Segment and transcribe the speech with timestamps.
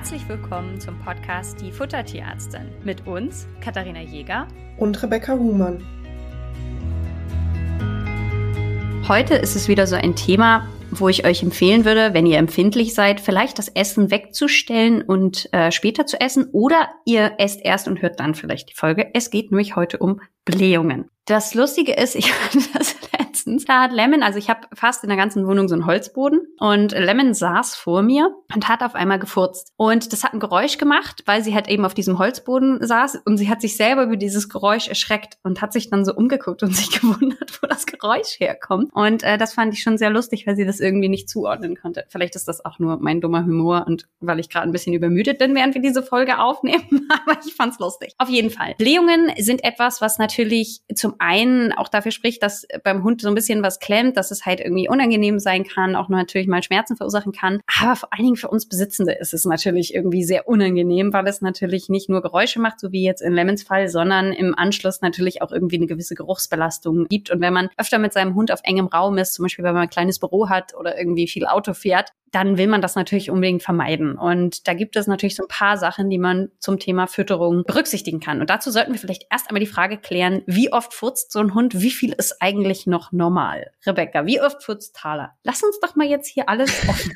[0.00, 5.84] Herzlich willkommen zum Podcast Die Futtertierärztin mit uns, Katharina Jäger und Rebecca Huhmann.
[9.06, 12.94] Heute ist es wieder so ein Thema, wo ich euch empfehlen würde, wenn ihr empfindlich
[12.94, 18.00] seid, vielleicht das Essen wegzustellen und äh, später zu essen oder ihr esst erst und
[18.00, 19.10] hört dann vielleicht die Folge.
[19.12, 21.10] Es geht nämlich heute um Blähungen.
[21.26, 23.64] Das Lustige ist, ich fand das letztens.
[23.64, 26.92] Da hat Lemon, also ich habe fast in der ganzen Wohnung so einen Holzboden und
[26.92, 29.72] Lemon saß vor mir und hat auf einmal gefurzt.
[29.76, 33.36] Und das hat ein Geräusch gemacht, weil sie halt eben auf diesem Holzboden saß und
[33.36, 36.74] sie hat sich selber über dieses Geräusch erschreckt und hat sich dann so umgeguckt und
[36.74, 38.90] sich gewundert, wo das Geräusch herkommt.
[38.92, 42.04] Und äh, das fand ich schon sehr lustig, weil sie das irgendwie nicht zuordnen konnte.
[42.08, 45.38] Vielleicht ist das auch nur mein dummer Humor und weil ich gerade ein bisschen übermüdet
[45.38, 47.08] bin, während wir diese Folge aufnehmen.
[47.26, 48.14] Aber ich fand's lustig.
[48.18, 48.74] Auf jeden Fall.
[48.78, 53.34] Blähungen sind etwas, was natürlich zum einen auch dafür spricht, dass beim Hund so ein
[53.34, 57.32] bisschen was klemmt, dass es halt irgendwie unangenehm sein kann, auch natürlich mal Schmerzen verursachen
[57.32, 57.60] kann.
[57.80, 61.40] Aber vor allen Dingen für uns Besitzende ist es natürlich irgendwie sehr unangenehm, weil es
[61.40, 65.42] natürlich nicht nur Geräusche macht, so wie jetzt in Lemons Fall, sondern im Anschluss natürlich
[65.42, 67.30] auch irgendwie eine gewisse Geruchsbelastung gibt.
[67.30, 69.84] Und wenn man öfter mit seinem Hund auf engem Raum ist, zum Beispiel wenn man
[69.84, 73.62] ein kleines Büro hat oder irgendwie viel Auto fährt, dann will man das natürlich unbedingt
[73.62, 74.16] vermeiden.
[74.16, 78.20] Und da gibt es natürlich so ein paar Sachen, die man zum Thema Fütterung berücksichtigen
[78.20, 78.40] kann.
[78.40, 81.54] Und dazu sollten wir vielleicht erst einmal die Frage klären, wie oft furzt so ein
[81.54, 81.80] Hund?
[81.80, 83.70] Wie viel ist eigentlich noch normal?
[83.84, 85.32] Rebecca, wie oft furzt Thaler?
[85.42, 87.12] Lass uns doch mal jetzt hier alles offen.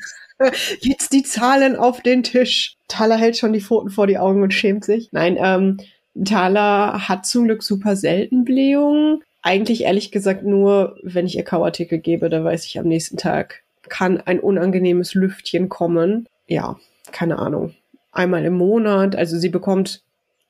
[0.81, 2.75] jetzt die Zahlen auf den Tisch.
[2.87, 5.09] Thaler hält schon die Pfoten vor die Augen und schämt sich.
[5.11, 5.77] Nein, ähm,
[6.23, 9.21] Thaler hat zum Glück super selten Blähungen.
[9.41, 13.64] Eigentlich ehrlich gesagt nur, wenn ich ihr Kauartikel gebe, da weiß ich am nächsten Tag,
[13.89, 16.27] kann ein unangenehmes Lüftchen kommen.
[16.47, 16.77] Ja,
[17.11, 17.73] keine Ahnung.
[18.11, 19.15] Einmal im Monat.
[19.15, 20.04] Also sie bekommt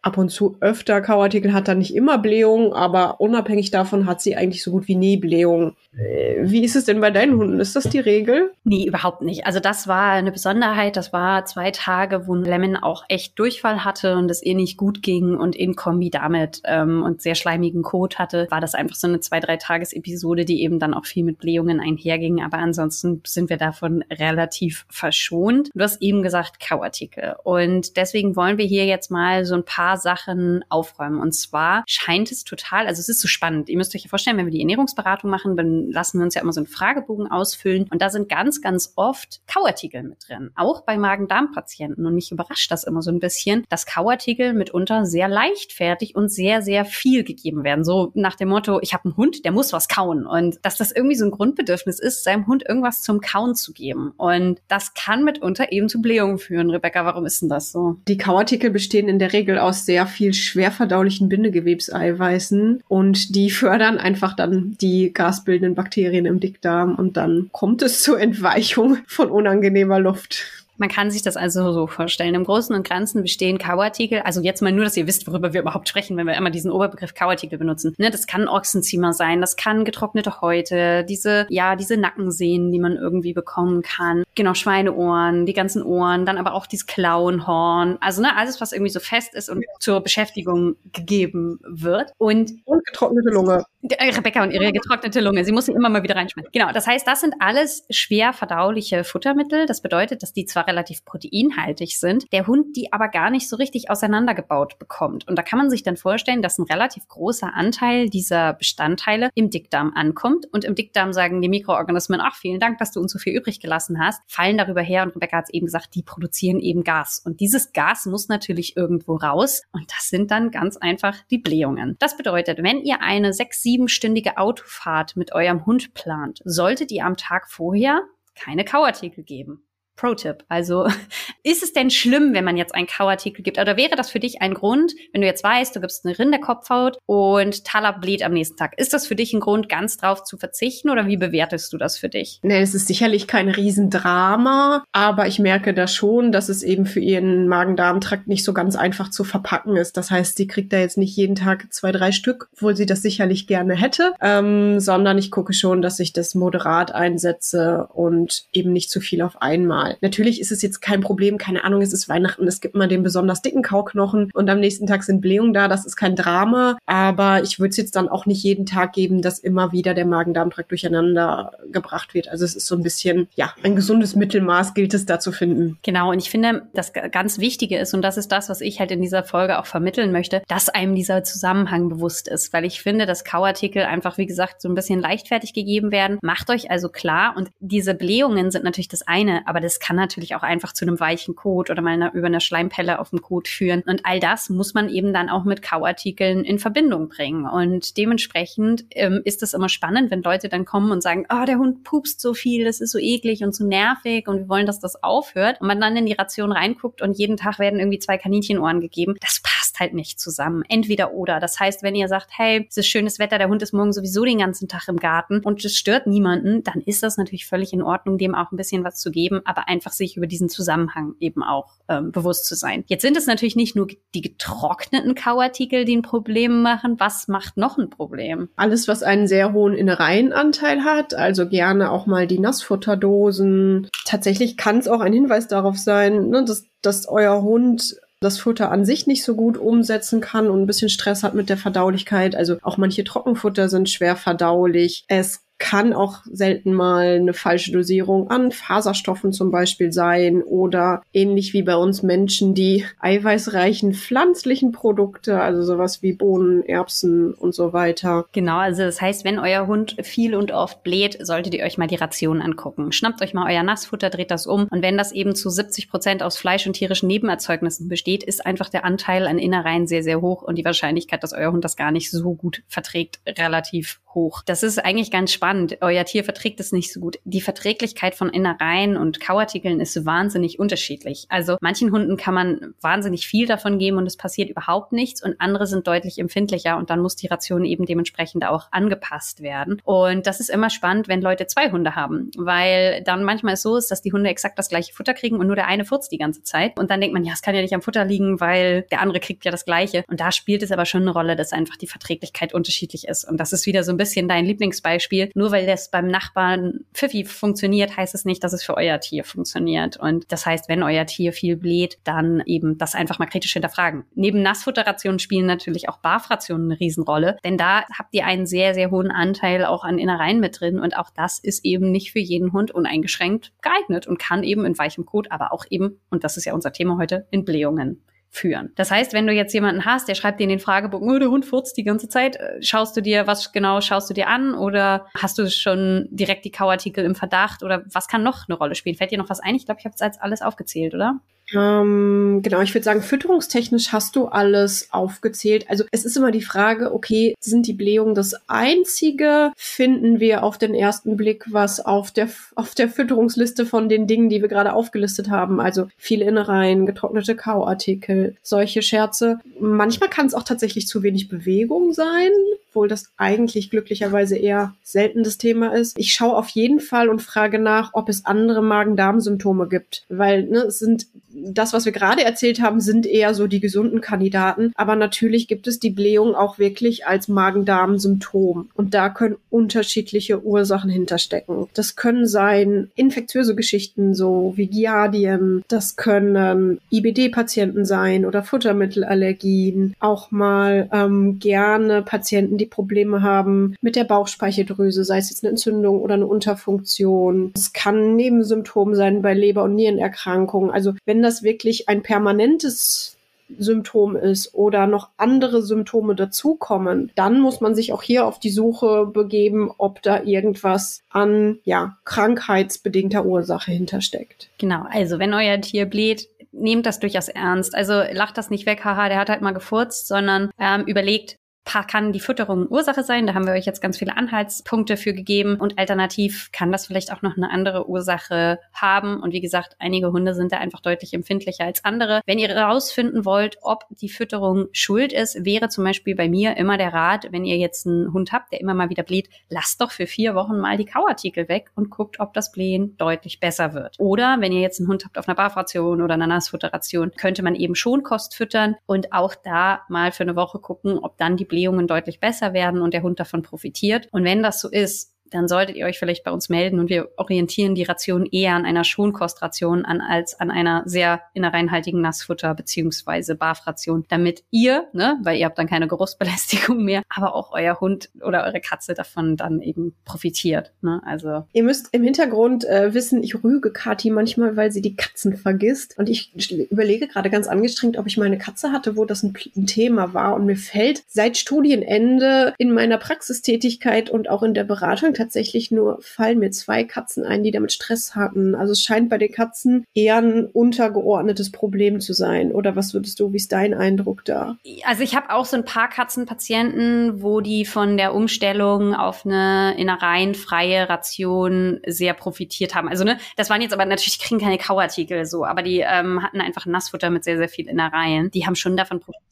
[0.06, 4.36] ab und zu öfter Kauartikel, hat dann nicht immer Blähungen, aber unabhängig davon hat sie
[4.36, 5.76] eigentlich so gut wie nie Blähungen.
[5.98, 7.60] Äh, wie ist es denn bei deinen Hunden?
[7.60, 8.52] Ist das die Regel?
[8.64, 9.48] Nee, überhaupt nicht.
[9.48, 10.96] Also das war eine Besonderheit.
[10.96, 15.02] Das war zwei Tage, wo Lemon auch echt Durchfall hatte und es ihr nicht gut
[15.02, 19.08] ging und in Kombi damit ähm, und sehr schleimigen Kot hatte, war das einfach so
[19.08, 22.44] eine zwei, drei Tages-Episode, die eben dann auch viel mit Blähungen einherging.
[22.44, 25.72] Aber ansonsten sind wir davon relativ verschont.
[25.74, 27.36] Du hast eben gesagt Kauartikel.
[27.44, 31.20] Und deswegen wollen wir hier jetzt mal so ein paar Sachen aufräumen.
[31.20, 33.70] Und zwar scheint es total, also es ist so spannend.
[33.70, 36.42] Ihr müsst euch ja vorstellen, wenn wir die Ernährungsberatung machen, dann lassen wir uns ja
[36.42, 40.82] immer so einen Fragebogen ausfüllen und da sind ganz, ganz oft Kauartikel mit drin, auch
[40.82, 42.06] bei Magen-Darm-Patienten.
[42.06, 46.62] Und mich überrascht das immer so ein bisschen, dass Kauartikel mitunter sehr leichtfertig und sehr,
[46.62, 47.84] sehr viel gegeben werden.
[47.84, 50.26] So nach dem Motto, ich habe einen Hund, der muss was kauen.
[50.26, 54.14] Und dass das irgendwie so ein Grundbedürfnis ist, seinem Hund irgendwas zum Kauen zu geben.
[54.18, 56.70] Und das kann mitunter eben zu Blähungen führen.
[56.70, 57.98] Rebecca, warum ist denn das so?
[58.08, 63.98] Die Kauartikel bestehen in der Regel aus sehr viel schwer verdaulichen Bindegewebseiweißen und die fördern
[63.98, 70.00] einfach dann die gasbildenden Bakterien im Dickdarm und dann kommt es zur Entweichung von unangenehmer
[70.00, 70.65] Luft.
[70.78, 72.36] Man kann sich das also so vorstellen.
[72.36, 75.62] Im Großen und Ganzen bestehen Kauartikel, also jetzt mal nur, dass ihr wisst, worüber wir
[75.62, 77.94] überhaupt sprechen, wenn wir immer diesen Oberbegriff Kauartikel benutzen.
[77.98, 82.96] Ne, das kann Ochsenziemer sein, das kann getrocknete Häute, diese, ja, diese Nackensehnen, die man
[82.98, 84.24] irgendwie bekommen kann.
[84.36, 87.98] Genau, Schweineohren, die ganzen Ohren, dann aber auch dieses Klauenhorn.
[88.02, 92.12] Also, ne, alles, was irgendwie so fest ist und zur Beschäftigung gegeben wird.
[92.18, 93.64] Und, und getrocknete Lunge.
[93.92, 95.46] Rebecca und ihre getrocknete Lunge.
[95.46, 96.52] Sie muss sie immer mal wieder reinschmeißen.
[96.52, 99.66] Genau, das heißt, das sind alles schwer verdauliche Futtermittel.
[99.66, 103.56] Das bedeutet, dass die zwar relativ proteinhaltig sind, der Hund die aber gar nicht so
[103.56, 105.28] richtig auseinandergebaut bekommt.
[105.28, 109.50] Und da kann man sich dann vorstellen, dass ein relativ großer Anteil dieser Bestandteile im
[109.50, 110.46] Dickdarm ankommt.
[110.52, 113.60] Und im Dickdarm sagen die Mikroorganismen, ach, vielen Dank, dass du uns so viel übrig
[113.60, 115.04] gelassen hast, fallen darüber her.
[115.04, 117.22] Und Rebecca hat es eben gesagt, die produzieren eben Gas.
[117.24, 119.62] Und dieses Gas muss natürlich irgendwo raus.
[119.72, 121.96] Und das sind dann ganz einfach die Blähungen.
[122.00, 127.18] Das bedeutet, wenn ihr eine sechs, siebenstündige Autofahrt mit eurem Hund plant, solltet ihr am
[127.18, 128.02] Tag vorher
[128.36, 129.64] keine Kauartikel geben.
[129.96, 130.44] Pro-Tipp.
[130.50, 130.88] Also
[131.44, 133.60] ist es denn schlimm, wenn man jetzt einen Kauartikel gibt?
[133.60, 136.98] Oder wäre das für dich ein Grund, wenn du jetzt weißt, du gibst eine Rinderkopfhaut
[137.06, 138.78] und Taler bläht am nächsten Tag?
[138.78, 141.98] Ist das für dich ein Grund, ganz drauf zu verzichten oder wie bewertest du das
[141.98, 142.40] für dich?
[142.44, 147.00] Nee, es ist sicherlich kein Riesendrama, aber ich merke da schon, dass es eben für
[147.00, 149.98] ihren Magen-Darm-Trakt nicht so ganz einfach zu verpacken ist.
[149.98, 153.02] Das heißt, sie kriegt da jetzt nicht jeden Tag zwei, drei Stück, obwohl sie das
[153.02, 158.74] sicherlich gerne hätte, ähm, sondern ich gucke schon, dass ich das moderat einsetze und eben
[158.74, 159.98] nicht zu viel auf einmal normal.
[160.02, 163.04] Natürlich ist es jetzt kein Problem, keine Ahnung, es ist Weihnachten, es gibt mal den
[163.04, 167.44] besonders dicken Kauknochen und am nächsten Tag sind Blähungen da, das ist kein Drama, aber
[167.44, 170.72] ich würde es jetzt dann auch nicht jeden Tag geben, dass immer wieder der Magen-Darm-Trakt
[170.72, 172.28] durcheinander gebracht wird.
[172.30, 175.78] Also es ist so ein bisschen, ja, ein gesundes Mittelmaß gilt es da zu finden.
[175.84, 178.92] Genau, und ich finde, das ganz Wichtige ist, und das ist das, was ich halt
[178.92, 183.06] in dieser Folge auch vermitteln möchte, dass einem dieser Zusammenhang bewusst ist, weil ich finde,
[183.06, 186.20] dass Kauartikel einfach, wie gesagt, so ein bisschen leichtfertig gegeben werden.
[186.22, 189.98] Macht euch also klar, und diese Blähungen sind natürlich das eine, aber das es kann
[189.98, 193.50] natürlich auch einfach zu einem weichen Kot oder mal über eine Schleimpelle auf dem Kot
[193.50, 193.84] führen.
[193.86, 197.46] Und all das muss man eben dann auch mit Kauartikeln in Verbindung bringen.
[197.46, 201.58] Und dementsprechend ähm, ist es immer spannend, wenn Leute dann kommen und sagen, oh, der
[201.58, 204.80] Hund pupst so viel, das ist so eklig und so nervig und wir wollen, dass
[204.80, 205.60] das aufhört.
[205.60, 209.16] Und man dann in die Ration reinguckt und jeden Tag werden irgendwie zwei Kaninchenohren gegeben.
[209.20, 210.64] Das passt halt nicht zusammen.
[210.70, 211.42] Entweder oder.
[211.42, 214.24] Das heißt, wenn ihr sagt, hey, es ist schönes Wetter, der Hund ist morgen sowieso
[214.24, 217.82] den ganzen Tag im Garten und es stört niemanden, dann ist das natürlich völlig in
[217.82, 221.44] Ordnung, dem auch ein bisschen was zu geben, aber einfach sich über diesen Zusammenhang eben
[221.44, 222.84] auch ähm, bewusst zu sein.
[222.88, 227.00] Jetzt sind es natürlich nicht nur die getrockneten Kauartikel, die ein Problem machen.
[227.00, 228.50] Was macht noch ein Problem?
[228.56, 233.90] Alles, was einen sehr hohen Innereienanteil hat, also gerne auch mal die Nassfutterdosen.
[234.06, 238.72] Tatsächlich kann es auch ein Hinweis darauf sein, ne, dass, dass euer Hund das Futter
[238.72, 242.36] an sich nicht so gut umsetzen kann und ein bisschen Stress hat mit der Verdaulichkeit.
[242.36, 245.06] Also auch manche Trockenfutter sind schwer verdaulich.
[245.08, 251.54] Es kann auch selten mal eine falsche Dosierung an Faserstoffen zum Beispiel sein oder ähnlich
[251.54, 257.72] wie bei uns Menschen die eiweißreichen pflanzlichen Produkte, also sowas wie Bohnen, Erbsen und so
[257.72, 258.26] weiter.
[258.34, 261.88] Genau, also das heißt, wenn euer Hund viel und oft bläht, solltet ihr euch mal
[261.88, 262.92] die Ration angucken.
[262.92, 266.22] Schnappt euch mal euer Nassfutter, dreht das um und wenn das eben zu 70 Prozent
[266.22, 270.42] aus Fleisch und tierischen Nebenerzeugnissen besteht, ist einfach der Anteil an Innereien sehr, sehr hoch
[270.42, 274.42] und die Wahrscheinlichkeit, dass euer Hund das gar nicht so gut verträgt, relativ hoch.
[274.46, 275.45] Das ist eigentlich ganz spannend.
[275.82, 277.18] Euer Tier verträgt es nicht so gut.
[277.24, 281.26] Die Verträglichkeit von Innereien und Kauartikeln ist wahnsinnig unterschiedlich.
[281.30, 285.40] Also manchen Hunden kann man wahnsinnig viel davon geben und es passiert überhaupt nichts und
[285.40, 289.82] andere sind deutlich empfindlicher und dann muss die Ration eben dementsprechend auch angepasst werden.
[289.84, 293.76] Und das ist immer spannend, wenn Leute zwei Hunde haben, weil dann manchmal es so
[293.78, 296.18] ist, dass die Hunde exakt das gleiche Futter kriegen und nur der eine furzt die
[296.18, 296.78] ganze Zeit.
[296.80, 299.20] Und dann denkt man, ja, es kann ja nicht am Futter liegen, weil der andere
[299.20, 300.04] kriegt ja das gleiche.
[300.08, 303.28] Und da spielt es aber schon eine Rolle, dass einfach die Verträglichkeit unterschiedlich ist.
[303.28, 305.30] Und das ist wieder so ein bisschen dein Lieblingsbeispiel.
[305.36, 309.26] Nur weil das beim Nachbarn Pfiffi funktioniert, heißt es nicht, dass es für euer Tier
[309.26, 309.98] funktioniert.
[309.98, 314.06] Und das heißt, wenn euer Tier viel bläht, dann eben das einfach mal kritisch hinterfragen.
[314.16, 318.92] Neben Nassfutterrationen spielen natürlich auch Barfrationen eine Riesenrolle, denn da habt ihr einen sehr, sehr
[318.92, 322.54] hohen Anteil auch an Innereien mit drin und auch das ist eben nicht für jeden
[322.54, 326.46] Hund uneingeschränkt geeignet und kann eben in weichem Kot, aber auch eben, und das ist
[326.46, 328.02] ja unser Thema heute, in Blähungen
[328.36, 328.72] führen.
[328.76, 331.30] Das heißt, wenn du jetzt jemanden hast, der schreibt dir in den Fragebogen, oh, der
[331.30, 334.54] Hund furzt die ganze Zeit, äh, schaust du dir, was genau schaust du dir an
[334.54, 338.76] oder hast du schon direkt die Kauartikel im Verdacht oder was kann noch eine Rolle
[338.76, 338.96] spielen?
[338.96, 339.56] Fällt dir noch was ein?
[339.56, 341.20] Ich glaube, ich habe jetzt alles aufgezählt, oder?
[341.54, 345.70] Ähm, genau, ich würde sagen, fütterungstechnisch hast du alles aufgezählt.
[345.70, 349.52] Also es ist immer die Frage, okay, sind die Blähungen das einzige?
[349.56, 354.30] Finden wir auf den ersten Blick was auf der, auf der Fütterungsliste von den Dingen,
[354.30, 355.60] die wir gerade aufgelistet haben?
[355.60, 359.40] Also viele Innereien, getrocknete Kauartikel, solche Scherze.
[359.60, 362.32] Manchmal kann es auch tatsächlich zu wenig Bewegung sein,
[362.70, 365.98] obwohl das eigentlich glücklicherweise eher selten das Thema ist.
[365.98, 370.60] Ich schaue auf jeden Fall und frage nach, ob es andere Magen-Darm-Symptome gibt, weil ne,
[370.64, 374.72] es sind das, was wir gerade erzählt haben, sind eher so die gesunden Kandidaten.
[374.76, 378.70] Aber natürlich gibt es die Blähung auch wirklich als Magen-Darm-Symptom.
[378.74, 381.68] Und da können unterschiedliche Ursachen hinterstecken.
[381.74, 385.64] Das können sein infektiöse Geschichten, so wie Giardien.
[385.68, 389.96] Das können IBD-Patienten sein oder Futtermittelallergien.
[390.00, 395.52] Auch mal ähm, gerne Patienten, die Probleme haben mit der Bauchspeicheldrüse, sei es jetzt eine
[395.52, 397.52] Entzündung oder eine Unterfunktion.
[397.56, 400.72] Es kann Nebensymptom sein bei Leber- und Nierenerkrankungen.
[400.72, 403.16] Also wenn das wirklich ein permanentes
[403.58, 408.50] Symptom ist oder noch andere Symptome dazukommen, dann muss man sich auch hier auf die
[408.50, 414.50] Suche begeben, ob da irgendwas an ja, krankheitsbedingter Ursache hintersteckt.
[414.58, 417.76] Genau, also wenn euer Tier bläht, nehmt das durchaus ernst.
[417.76, 422.14] Also lacht das nicht weg, haha, der hat halt mal gefurzt, sondern ähm, überlegt, kann
[422.14, 423.28] die Fütterung Ursache sein.
[423.28, 425.56] Da haben wir euch jetzt ganz viele Anhaltspunkte für gegeben.
[425.56, 429.22] Und alternativ kann das vielleicht auch noch eine andere Ursache haben.
[429.22, 432.22] Und wie gesagt, einige Hunde sind da einfach deutlich empfindlicher als andere.
[432.26, 436.78] Wenn ihr herausfinden wollt, ob die Fütterung schuld ist, wäre zum Beispiel bei mir immer
[436.78, 439.92] der Rat, wenn ihr jetzt einen Hund habt, der immer mal wieder bläht, lasst doch
[439.92, 443.96] für vier Wochen mal die Kauartikel weg und guckt, ob das Blähen deutlich besser wird.
[443.98, 447.56] Oder wenn ihr jetzt einen Hund habt auf einer Barfration oder einer Nassfutteration, könnte man
[447.56, 451.46] eben schon Kost füttern und auch da mal für eine Woche gucken, ob dann die
[451.56, 454.10] Blähungen deutlich besser werden und der Hund davon profitiert.
[454.12, 457.10] Und wenn das so ist, dann solltet ihr euch vielleicht bei uns melden und wir
[457.18, 463.36] orientieren die Ration eher an einer Schonkostration an als an einer sehr innereinhaltigen Nassfutter beziehungsweise
[463.36, 468.10] Barfration, damit ihr, ne, weil ihr habt dann keine Geruchsbelästigung mehr, aber auch euer Hund
[468.22, 470.72] oder eure Katze davon dann eben profitiert.
[470.82, 471.02] Ne?
[471.06, 475.36] Also ihr müsst im Hintergrund äh, wissen, ich rüge Kati manchmal, weil sie die Katzen
[475.36, 476.34] vergisst und ich
[476.72, 480.36] überlege gerade ganz angestrengt, ob ich meine Katze hatte, wo das ein, ein Thema war
[480.36, 485.98] und mir fällt seit Studienende in meiner Praxistätigkeit und auch in der Beratung tatsächlich nur,
[486.02, 488.54] fallen mir zwei Katzen ein, die damit Stress hatten.
[488.54, 492.52] Also es scheint bei den Katzen eher ein untergeordnetes Problem zu sein.
[492.52, 494.58] Oder was würdest du, wie ist dein Eindruck da?
[494.84, 499.76] Also ich habe auch so ein paar Katzenpatienten, wo die von der Umstellung auf eine
[499.78, 502.88] innereienfreie Ration sehr profitiert haben.
[502.88, 506.40] Also ne, das waren jetzt aber natürlich, kriegen keine Kauartikel so, aber die ähm, hatten
[506.40, 508.30] einfach Nassfutter mit sehr, sehr viel Innereien.
[508.32, 509.26] Die haben schon davon profitiert.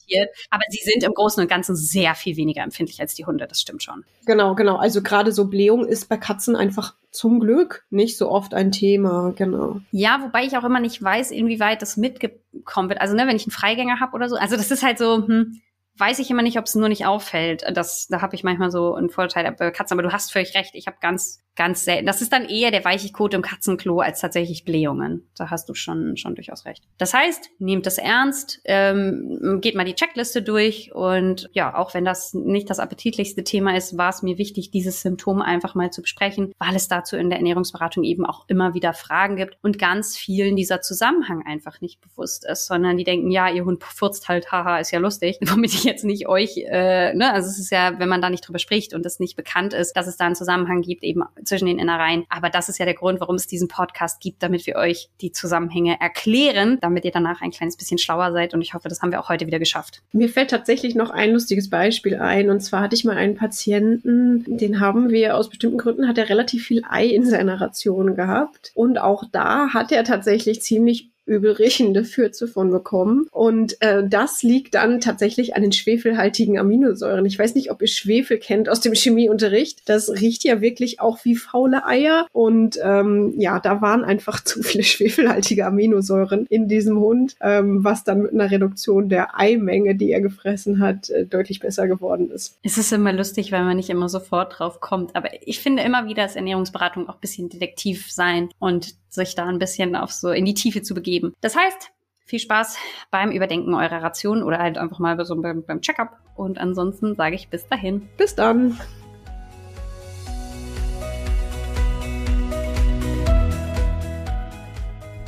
[0.49, 3.61] Aber sie sind im Großen und Ganzen sehr viel weniger empfindlich als die Hunde, das
[3.61, 4.03] stimmt schon.
[4.25, 4.77] Genau, genau.
[4.77, 9.33] Also gerade so Blähung ist bei Katzen einfach zum Glück nicht so oft ein Thema,
[9.35, 9.81] genau.
[9.91, 13.01] Ja, wobei ich auch immer nicht weiß, inwieweit das mitgekommen wird.
[13.01, 15.61] Also, ne, wenn ich einen Freigänger habe oder so, also das ist halt so, hm,
[15.97, 17.63] weiß ich immer nicht, ob es nur nicht auffällt.
[17.73, 20.75] Das, da habe ich manchmal so einen Vorteil bei Katzen, aber du hast völlig recht.
[20.75, 22.05] Ich habe ganz ganz selten.
[22.05, 25.29] Das ist dann eher der weiche Kot im Katzenklo als tatsächlich Blähungen.
[25.37, 26.83] Da hast du schon, schon durchaus recht.
[26.97, 32.05] Das heißt, nehmt es ernst, ähm, geht mal die Checkliste durch und ja, auch wenn
[32.05, 36.01] das nicht das appetitlichste Thema ist, war es mir wichtig, dieses Symptom einfach mal zu
[36.01, 40.17] besprechen, weil es dazu in der Ernährungsberatung eben auch immer wieder Fragen gibt und ganz
[40.17, 44.51] vielen dieser Zusammenhang einfach nicht bewusst ist, sondern die denken, ja, ihr Hund furzt halt,
[44.51, 47.99] haha, ist ja lustig, womit ich jetzt nicht euch, äh, ne, also es ist ja,
[47.99, 50.35] wenn man da nicht drüber spricht und es nicht bekannt ist, dass es da einen
[50.35, 52.25] Zusammenhang gibt, eben zwischen den Innereien.
[52.29, 55.31] Aber das ist ja der Grund, warum es diesen Podcast gibt, damit wir euch die
[55.31, 58.53] Zusammenhänge erklären, damit ihr danach ein kleines bisschen schlauer seid.
[58.53, 60.01] Und ich hoffe, das haben wir auch heute wieder geschafft.
[60.11, 62.49] Mir fällt tatsächlich noch ein lustiges Beispiel ein.
[62.49, 66.29] Und zwar hatte ich mal einen Patienten, den haben wir aus bestimmten Gründen, hat er
[66.29, 68.71] relativ viel Ei in seiner Ration gehabt.
[68.75, 73.27] Und auch da hat er tatsächlich ziemlich übelriechende Fürze von bekommen.
[73.31, 77.25] Und äh, das liegt dann tatsächlich an den schwefelhaltigen Aminosäuren.
[77.25, 79.87] Ich weiß nicht, ob ihr Schwefel kennt aus dem Chemieunterricht.
[79.89, 82.27] Das riecht ja wirklich auch wie faule Eier.
[82.31, 88.03] Und ähm, ja, da waren einfach zu viele schwefelhaltige Aminosäuren in diesem Hund, ähm, was
[88.03, 92.57] dann mit einer Reduktion der Eimenge, die er gefressen hat, äh, deutlich besser geworden ist.
[92.63, 95.15] Es ist immer lustig, weil man nicht immer sofort drauf kommt.
[95.15, 99.59] Aber ich finde immer wieder, dass Ernährungsberatung auch bisschen detektiv sein und sich da ein
[99.59, 101.33] bisschen auf so in die Tiefe zu begeben.
[101.41, 101.91] Das heißt,
[102.25, 102.77] viel Spaß
[103.11, 106.17] beim Überdenken eurer Ration oder halt einfach mal so beim, beim Checkup.
[106.35, 108.09] Und ansonsten sage ich bis dahin.
[108.17, 108.79] Bis dann.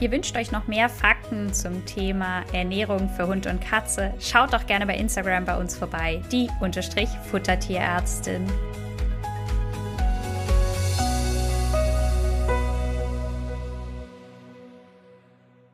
[0.01, 4.13] Ihr wünscht euch noch mehr Fakten zum Thema Ernährung für Hund und Katze?
[4.19, 8.45] Schaut doch gerne bei Instagram bei uns vorbei, die Unterstrich Futtertierärztin.